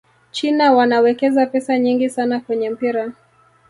[0.31, 3.11] china wanawekeza pesa nyingi sana kwenye mpira